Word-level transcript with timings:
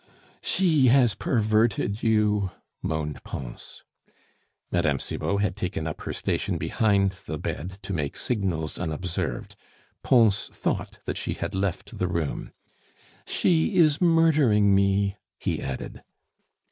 "She 0.41 0.87
has 0.87 1.13
perverted 1.13 2.01
you," 2.01 2.49
moaned 2.81 3.23
Pons. 3.23 3.83
Mme. 4.71 4.97
Cibot 4.97 5.39
had 5.43 5.55
taken 5.55 5.85
up 5.85 6.01
her 6.01 6.11
station 6.11 6.57
behind 6.57 7.11
the 7.27 7.37
bed 7.37 7.77
to 7.83 7.93
make 7.93 8.17
signals 8.17 8.79
unobserved. 8.79 9.55
Pons 10.01 10.47
thought 10.47 10.97
that 11.05 11.17
she 11.17 11.35
had 11.35 11.53
left 11.53 11.99
the 11.99 12.07
room. 12.07 12.51
"She 13.27 13.75
is 13.75 14.01
murdering 14.01 14.73
me," 14.73 15.17
he 15.37 15.61
added. 15.61 16.01